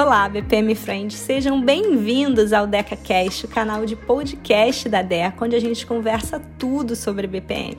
Olá, 0.00 0.28
BPM 0.28 0.76
Friends, 0.76 1.16
sejam 1.16 1.60
bem-vindos 1.60 2.52
ao 2.52 2.68
DecaCast, 2.68 3.46
o 3.46 3.48
canal 3.48 3.84
de 3.84 3.96
podcast 3.96 4.88
da 4.88 5.02
Deca, 5.02 5.44
onde 5.44 5.56
a 5.56 5.60
gente 5.60 5.84
conversa 5.84 6.38
tudo 6.56 6.94
sobre 6.94 7.26
BPM. 7.26 7.76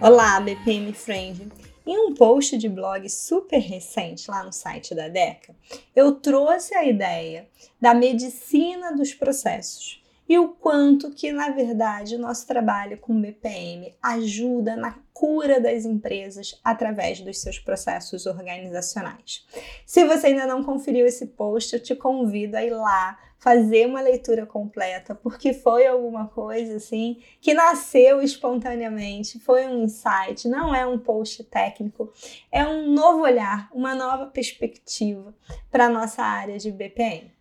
Olá, 0.00 0.40
BPM 0.40 0.94
Friend. 0.94 1.52
Em 1.86 1.98
um 1.98 2.14
post 2.14 2.56
de 2.56 2.70
blog 2.70 3.06
super 3.10 3.58
recente 3.58 4.30
lá 4.30 4.42
no 4.42 4.50
site 4.50 4.94
da 4.94 5.08
Deca, 5.08 5.54
eu 5.94 6.12
trouxe 6.12 6.74
a 6.74 6.86
ideia 6.86 7.46
da 7.78 7.92
medicina 7.92 8.96
dos 8.96 9.12
processos 9.12 9.99
e 10.30 10.38
o 10.38 10.50
quanto 10.50 11.10
que, 11.10 11.32
na 11.32 11.48
verdade, 11.48 12.14
o 12.14 12.18
nosso 12.20 12.46
trabalho 12.46 12.96
com 12.98 13.20
BPM 13.20 13.96
ajuda 14.00 14.76
na 14.76 14.96
cura 15.12 15.60
das 15.60 15.84
empresas 15.84 16.60
através 16.62 17.20
dos 17.20 17.40
seus 17.40 17.58
processos 17.58 18.26
organizacionais. 18.26 19.44
Se 19.84 20.04
você 20.04 20.28
ainda 20.28 20.46
não 20.46 20.62
conferiu 20.62 21.04
esse 21.04 21.26
post, 21.26 21.74
eu 21.74 21.82
te 21.82 21.96
convido 21.96 22.56
a 22.56 22.64
ir 22.64 22.70
lá 22.70 23.18
fazer 23.40 23.88
uma 23.88 24.00
leitura 24.00 24.46
completa, 24.46 25.16
porque 25.16 25.52
foi 25.52 25.84
alguma 25.84 26.28
coisa 26.28 26.76
assim 26.76 27.20
que 27.40 27.52
nasceu 27.52 28.22
espontaneamente, 28.22 29.40
foi 29.40 29.66
um 29.66 29.82
insight, 29.82 30.46
não 30.46 30.72
é 30.72 30.86
um 30.86 30.96
post 30.96 31.42
técnico, 31.42 32.12
é 32.52 32.64
um 32.64 32.92
novo 32.92 33.24
olhar, 33.24 33.68
uma 33.74 33.96
nova 33.96 34.26
perspectiva 34.26 35.34
para 35.72 35.86
a 35.86 35.90
nossa 35.90 36.22
área 36.22 36.56
de 36.56 36.70
BPM. 36.70 37.32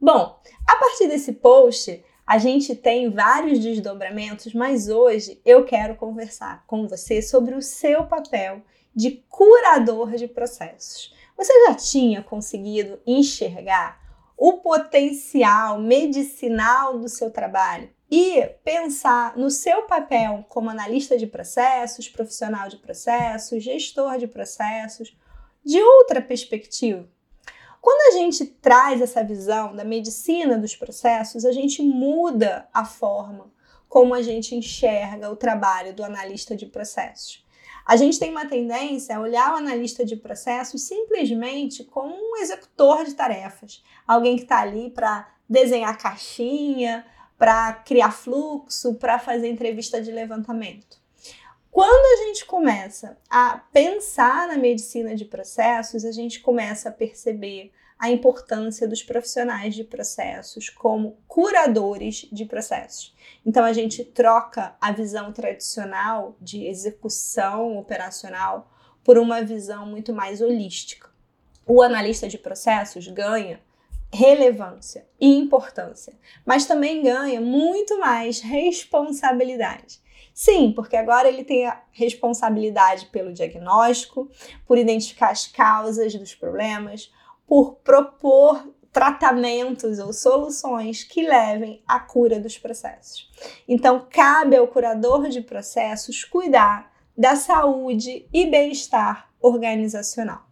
Bom, 0.00 0.38
a 0.64 0.76
partir 0.76 1.08
desse 1.08 1.32
post, 1.32 2.04
a 2.26 2.38
gente 2.38 2.74
tem 2.74 3.08
vários 3.08 3.60
desdobramentos, 3.60 4.52
mas 4.52 4.88
hoje 4.88 5.40
eu 5.44 5.64
quero 5.64 5.94
conversar 5.94 6.64
com 6.66 6.88
você 6.88 7.22
sobre 7.22 7.54
o 7.54 7.62
seu 7.62 8.04
papel 8.04 8.62
de 8.92 9.24
curador 9.28 10.10
de 10.16 10.26
processos. 10.26 11.14
Você 11.36 11.52
já 11.66 11.74
tinha 11.74 12.22
conseguido 12.22 12.98
enxergar 13.06 14.00
o 14.36 14.54
potencial 14.54 15.78
medicinal 15.78 16.98
do 16.98 17.08
seu 17.08 17.30
trabalho 17.30 17.88
e 18.10 18.42
pensar 18.64 19.36
no 19.36 19.50
seu 19.50 19.82
papel 19.82 20.44
como 20.48 20.68
analista 20.68 21.16
de 21.16 21.26
processos, 21.26 22.08
profissional 22.08 22.68
de 22.68 22.76
processos, 22.78 23.62
gestor 23.62 24.18
de 24.18 24.26
processos, 24.26 25.16
de 25.64 25.80
outra 25.80 26.20
perspectiva? 26.20 27.08
Quando 27.86 28.12
a 28.12 28.18
gente 28.18 28.44
traz 28.44 29.00
essa 29.00 29.22
visão 29.22 29.72
da 29.72 29.84
medicina 29.84 30.58
dos 30.58 30.74
processos, 30.74 31.44
a 31.44 31.52
gente 31.52 31.80
muda 31.82 32.68
a 32.74 32.84
forma 32.84 33.48
como 33.88 34.12
a 34.12 34.20
gente 34.20 34.56
enxerga 34.56 35.30
o 35.30 35.36
trabalho 35.36 35.94
do 35.94 36.02
analista 36.02 36.56
de 36.56 36.66
processos. 36.66 37.46
A 37.86 37.94
gente 37.94 38.18
tem 38.18 38.32
uma 38.32 38.44
tendência 38.44 39.16
a 39.16 39.20
olhar 39.20 39.52
o 39.52 39.58
analista 39.58 40.04
de 40.04 40.16
processos 40.16 40.82
simplesmente 40.82 41.84
como 41.84 42.12
um 42.12 42.36
executor 42.38 43.04
de 43.04 43.14
tarefas, 43.14 43.84
alguém 44.04 44.34
que 44.34 44.42
está 44.42 44.62
ali 44.62 44.90
para 44.90 45.32
desenhar 45.48 45.96
caixinha, 45.96 47.06
para 47.38 47.72
criar 47.72 48.10
fluxo, 48.10 48.96
para 48.96 49.16
fazer 49.20 49.46
entrevista 49.48 50.02
de 50.02 50.10
levantamento. 50.10 51.05
Quando 51.76 52.22
a 52.22 52.24
gente 52.24 52.46
começa 52.46 53.18
a 53.28 53.58
pensar 53.70 54.48
na 54.48 54.56
medicina 54.56 55.14
de 55.14 55.26
processos, 55.26 56.06
a 56.06 56.10
gente 56.10 56.40
começa 56.40 56.88
a 56.88 56.92
perceber 56.92 57.70
a 57.98 58.10
importância 58.10 58.88
dos 58.88 59.02
profissionais 59.02 59.74
de 59.74 59.84
processos 59.84 60.70
como 60.70 61.18
curadores 61.28 62.30
de 62.32 62.46
processos. 62.46 63.14
Então 63.44 63.62
a 63.62 63.74
gente 63.74 64.02
troca 64.02 64.74
a 64.80 64.90
visão 64.90 65.34
tradicional 65.34 66.34
de 66.40 66.64
execução 66.66 67.76
operacional 67.76 68.72
por 69.04 69.18
uma 69.18 69.42
visão 69.42 69.84
muito 69.84 70.14
mais 70.14 70.40
holística. 70.40 71.10
O 71.66 71.82
analista 71.82 72.26
de 72.26 72.38
processos 72.38 73.06
ganha 73.06 73.60
relevância 74.10 75.06
e 75.20 75.26
importância, 75.36 76.14
mas 76.42 76.64
também 76.64 77.02
ganha 77.02 77.38
muito 77.38 78.00
mais 78.00 78.40
responsabilidade. 78.40 80.05
Sim, 80.38 80.70
porque 80.70 80.94
agora 80.94 81.28
ele 81.28 81.42
tem 81.44 81.64
a 81.64 81.80
responsabilidade 81.90 83.06
pelo 83.06 83.32
diagnóstico, 83.32 84.30
por 84.66 84.76
identificar 84.76 85.30
as 85.30 85.46
causas 85.46 86.14
dos 86.14 86.34
problemas, 86.34 87.10
por 87.46 87.76
propor 87.76 88.62
tratamentos 88.92 89.98
ou 89.98 90.12
soluções 90.12 91.02
que 91.02 91.26
levem 91.26 91.82
à 91.88 91.98
cura 91.98 92.38
dos 92.38 92.58
processos. 92.58 93.30
Então, 93.66 94.06
cabe 94.10 94.56
ao 94.56 94.68
curador 94.68 95.30
de 95.30 95.40
processos 95.40 96.22
cuidar 96.22 96.92
da 97.16 97.34
saúde 97.34 98.28
e 98.30 98.44
bem-estar 98.44 99.30
organizacional. 99.40 100.42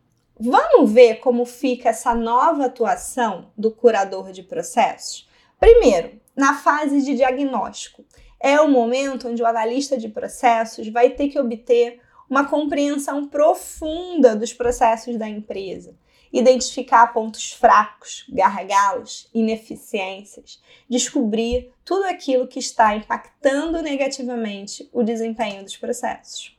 Vamos 0.40 0.90
ver 0.92 1.16
como 1.16 1.44
fica 1.44 1.90
essa 1.90 2.14
nova 2.14 2.64
atuação 2.64 3.52
do 3.54 3.70
curador 3.70 4.32
de 4.32 4.42
processos? 4.42 5.28
Primeiro, 5.60 6.18
na 6.34 6.54
fase 6.54 7.02
de 7.02 7.14
diagnóstico 7.14 8.02
é 8.44 8.60
o 8.60 8.68
momento 8.68 9.26
onde 9.26 9.42
o 9.42 9.46
analista 9.46 9.96
de 9.96 10.06
processos 10.06 10.86
vai 10.88 11.08
ter 11.08 11.28
que 11.28 11.38
obter 11.38 12.02
uma 12.28 12.46
compreensão 12.46 13.26
profunda 13.26 14.36
dos 14.36 14.52
processos 14.52 15.16
da 15.16 15.26
empresa, 15.26 15.96
identificar 16.30 17.06
pontos 17.14 17.54
fracos, 17.54 18.26
gargalos, 18.28 19.30
ineficiências, 19.32 20.62
descobrir 20.86 21.72
tudo 21.86 22.04
aquilo 22.04 22.46
que 22.46 22.58
está 22.58 22.94
impactando 22.94 23.80
negativamente 23.80 24.90
o 24.92 25.02
desempenho 25.02 25.64
dos 25.64 25.78
processos. 25.78 26.54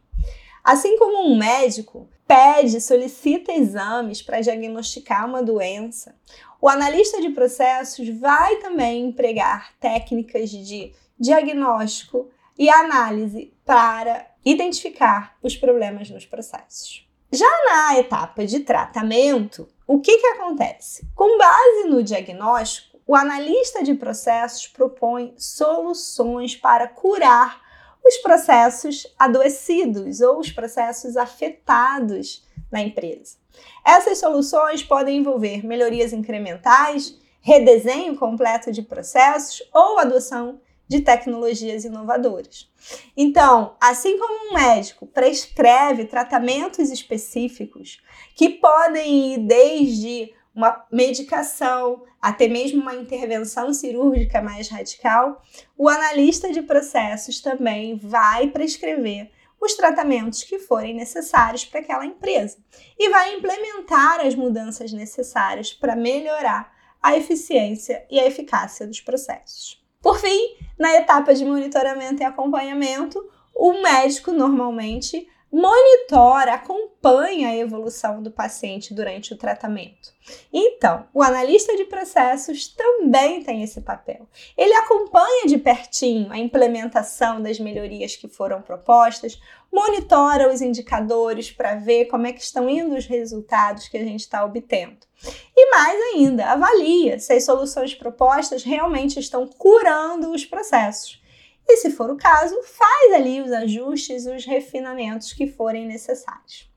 Assim 0.63 0.97
como 0.97 1.29
um 1.29 1.37
médico 1.37 2.09
pede, 2.27 2.81
solicita 2.81 3.51
exames 3.51 4.23
para 4.23 4.41
diagnosticar 4.41 5.29
uma 5.29 5.43
doença, 5.43 6.15
o 6.59 6.67
analista 6.67 7.21
de 7.21 7.29
processos 7.29 8.09
vai 8.09 8.55
também 8.55 9.05
empregar 9.05 9.75
técnicas 9.79 10.49
de 10.49 10.91
diagnóstico 11.19 12.29
e 12.57 12.69
análise 12.69 13.53
para 13.65 14.27
identificar 14.43 15.35
os 15.41 15.55
problemas 15.55 16.09
nos 16.09 16.25
processos. 16.25 17.07
Já 17.31 17.49
na 17.65 17.99
etapa 17.99 18.45
de 18.45 18.61
tratamento, 18.61 19.67
o 19.87 19.99
que, 19.99 20.17
que 20.17 20.27
acontece? 20.27 21.07
Com 21.15 21.37
base 21.37 21.89
no 21.89 22.03
diagnóstico, 22.03 22.99
o 23.07 23.15
analista 23.15 23.83
de 23.83 23.93
processos 23.93 24.67
propõe 24.67 25.33
soluções 25.37 26.55
para 26.55 26.87
curar 26.87 27.61
os 28.03 28.17
processos 28.17 29.07
adoecidos 29.17 30.21
ou 30.21 30.39
os 30.39 30.51
processos 30.51 31.17
afetados 31.17 32.45
na 32.71 32.81
empresa. 32.81 33.37
Essas 33.83 34.19
soluções 34.19 34.83
podem 34.83 35.17
envolver 35.17 35.65
melhorias 35.65 36.13
incrementais, 36.13 37.17
redesenho 37.41 38.15
completo 38.15 38.71
de 38.71 38.81
processos 38.81 39.67
ou 39.73 39.99
adoção 39.99 40.59
de 40.87 41.01
tecnologias 41.01 41.83
inovadoras. 41.83 42.71
Então, 43.17 43.75
assim 43.81 44.17
como 44.19 44.49
um 44.49 44.53
médico 44.53 45.07
prescreve 45.07 46.05
tratamentos 46.05 46.89
específicos 46.89 48.01
que 48.35 48.49
podem 48.49 49.33
ir 49.33 49.39
desde 49.39 50.33
uma 50.53 50.85
medicação 50.91 52.03
até 52.21 52.47
mesmo 52.47 52.81
uma 52.81 52.95
intervenção 52.95 53.73
cirúrgica 53.73 54.41
mais 54.41 54.69
radical, 54.69 55.43
o 55.77 55.89
analista 55.89 56.51
de 56.51 56.61
processos 56.61 57.41
também 57.41 57.97
vai 57.97 58.47
prescrever 58.47 59.29
os 59.59 59.73
tratamentos 59.73 60.43
que 60.43 60.59
forem 60.59 60.95
necessários 60.95 61.65
para 61.65 61.81
aquela 61.81 62.05
empresa 62.05 62.57
e 62.97 63.09
vai 63.09 63.35
implementar 63.35 64.25
as 64.25 64.35
mudanças 64.35 64.93
necessárias 64.93 65.73
para 65.73 65.95
melhorar 65.95 66.73
a 67.01 67.17
eficiência 67.17 68.05
e 68.09 68.19
a 68.19 68.25
eficácia 68.25 68.87
dos 68.87 69.01
processos. 69.01 69.83
Por 70.01 70.19
fim, 70.19 70.55
na 70.77 70.95
etapa 70.95 71.33
de 71.33 71.45
monitoramento 71.45 72.21
e 72.21 72.25
acompanhamento, 72.25 73.23
o 73.53 73.81
médico 73.81 74.31
normalmente 74.31 75.27
monitora, 75.55 76.55
acompanha 76.55 77.47
a 77.47 77.55
evolução 77.55 78.21
do 78.21 78.29
paciente 78.29 78.93
durante 78.93 79.33
o 79.33 79.37
tratamento. 79.37 80.13
Então, 80.51 81.07
o 81.13 81.23
analista 81.23 81.77
de 81.77 81.85
processos 81.85 82.67
também 82.67 83.41
tem 83.41 83.63
esse 83.63 83.79
papel. 83.79 84.27
Ele 84.57 84.73
acompanha 84.73 85.47
de 85.47 85.57
pertinho 85.57 86.29
a 86.29 86.37
implementação 86.37 87.41
das 87.41 87.57
melhorias 87.57 88.17
que 88.17 88.27
foram 88.27 88.61
propostas, 88.61 89.39
monitora 89.71 90.53
os 90.53 90.61
indicadores 90.61 91.49
para 91.49 91.75
ver 91.75 92.07
como 92.07 92.27
é 92.27 92.33
que 92.33 92.41
estão 92.41 92.69
indo 92.69 92.93
os 92.93 93.05
resultados 93.05 93.87
que 93.87 93.95
a 93.97 94.03
gente 94.03 94.21
está 94.21 94.43
obtendo. 94.43 95.07
E 95.55 95.71
mais 95.71 95.97
ainda, 96.13 96.47
avalia 96.47 97.17
se 97.17 97.31
as 97.31 97.45
soluções 97.45 97.95
propostas 97.95 98.61
realmente 98.61 99.21
estão 99.21 99.47
curando 99.47 100.31
os 100.33 100.43
processos 100.43 101.23
e, 101.67 101.77
se 101.77 101.91
for 101.91 102.09
o 102.09 102.17
caso, 102.17 102.55
faz 102.63 103.13
ali 103.13 103.41
os 103.41 103.51
ajustes, 103.51 104.25
os 104.25 104.45
refinamentos 104.45 105.33
que 105.33 105.47
forem 105.47 105.85
necessários. 105.85 106.69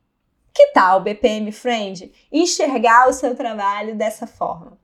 Que 0.59 0.73
tal, 0.73 1.01
BPM 1.01 1.53
Friend, 1.53 2.13
enxergar 2.33 3.09
o 3.09 3.13
seu 3.13 3.37
trabalho 3.37 3.95
dessa 3.95 4.27
forma? 4.27 4.77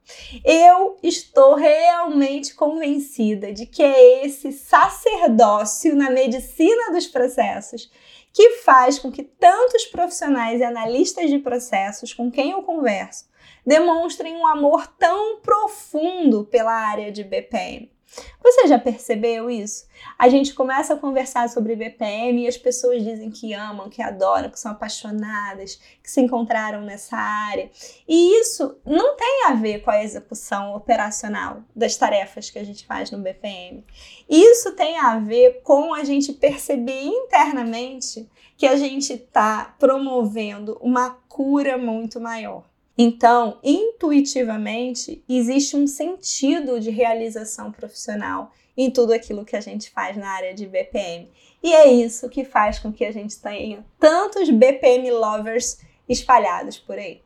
Eu 0.44 0.96
estou 1.02 1.54
realmente 1.54 2.54
convencida 2.54 3.52
de 3.52 3.66
que 3.66 3.82
é 3.82 4.24
esse 4.24 4.52
sacerdócio 4.52 5.96
na 5.96 6.10
medicina 6.10 6.92
dos 6.92 7.08
processos 7.08 7.90
que 8.32 8.58
faz 8.58 8.98
com 8.98 9.10
que 9.10 9.22
tantos 9.22 9.86
profissionais 9.86 10.60
e 10.60 10.64
analistas 10.64 11.30
de 11.30 11.38
processos 11.38 12.14
com 12.14 12.30
quem 12.30 12.50
eu 12.50 12.62
converso 12.62 13.26
demonstrem 13.66 14.36
um 14.36 14.46
amor 14.46 14.86
tão 14.98 15.40
profundo 15.40 16.44
pela 16.44 16.72
área 16.72 17.10
de 17.10 17.24
BPM. 17.24 17.93
Você 18.42 18.68
já 18.68 18.78
percebeu 18.78 19.50
isso? 19.50 19.86
A 20.18 20.28
gente 20.28 20.54
começa 20.54 20.94
a 20.94 20.96
conversar 20.96 21.48
sobre 21.48 21.74
BPM 21.74 22.42
e 22.42 22.48
as 22.48 22.56
pessoas 22.56 23.02
dizem 23.02 23.30
que 23.30 23.52
amam, 23.54 23.88
que 23.88 24.02
adoram, 24.02 24.50
que 24.50 24.60
são 24.60 24.72
apaixonadas, 24.72 25.80
que 26.02 26.10
se 26.10 26.20
encontraram 26.20 26.82
nessa 26.82 27.16
área. 27.16 27.70
E 28.06 28.40
isso 28.40 28.76
não 28.84 29.16
tem 29.16 29.44
a 29.46 29.54
ver 29.54 29.80
com 29.80 29.90
a 29.90 30.02
execução 30.02 30.74
operacional 30.74 31.62
das 31.74 31.96
tarefas 31.96 32.50
que 32.50 32.58
a 32.58 32.64
gente 32.64 32.86
faz 32.86 33.10
no 33.10 33.18
BPM. 33.18 33.84
Isso 34.28 34.72
tem 34.72 34.98
a 34.98 35.18
ver 35.18 35.62
com 35.62 35.94
a 35.94 36.04
gente 36.04 36.32
perceber 36.32 37.02
internamente 37.02 38.28
que 38.56 38.66
a 38.66 38.76
gente 38.76 39.12
está 39.12 39.74
promovendo 39.78 40.78
uma 40.80 41.10
cura 41.28 41.76
muito 41.76 42.20
maior. 42.20 42.64
Então, 42.96 43.58
intuitivamente, 43.62 45.24
existe 45.28 45.76
um 45.76 45.86
sentido 45.86 46.78
de 46.78 46.90
realização 46.90 47.72
profissional 47.72 48.52
em 48.76 48.90
tudo 48.90 49.12
aquilo 49.12 49.44
que 49.44 49.56
a 49.56 49.60
gente 49.60 49.90
faz 49.90 50.16
na 50.16 50.28
área 50.28 50.54
de 50.54 50.66
BPM. 50.66 51.28
E 51.62 51.72
é 51.72 51.90
isso 51.90 52.28
que 52.28 52.44
faz 52.44 52.78
com 52.78 52.92
que 52.92 53.04
a 53.04 53.12
gente 53.12 53.38
tenha 53.40 53.84
tantos 53.98 54.50
BPM 54.50 55.10
lovers 55.10 55.78
espalhados 56.08 56.78
por 56.78 56.98
aí. 56.98 57.22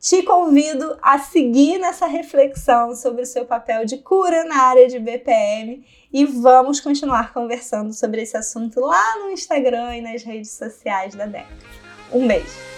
Te 0.00 0.22
convido 0.22 0.96
a 1.02 1.18
seguir 1.18 1.78
nessa 1.78 2.06
reflexão 2.06 2.94
sobre 2.94 3.22
o 3.22 3.26
seu 3.26 3.44
papel 3.44 3.84
de 3.84 3.96
cura 3.96 4.44
na 4.44 4.62
área 4.62 4.86
de 4.86 4.98
BPM 4.98 5.84
e 6.12 6.24
vamos 6.24 6.80
continuar 6.80 7.32
conversando 7.32 7.92
sobre 7.92 8.22
esse 8.22 8.36
assunto 8.36 8.80
lá 8.80 9.18
no 9.18 9.30
Instagram 9.30 9.96
e 9.96 10.00
nas 10.00 10.22
redes 10.22 10.52
sociais 10.52 11.16
da 11.16 11.26
DECA. 11.26 11.48
Um 12.12 12.28
beijo! 12.28 12.77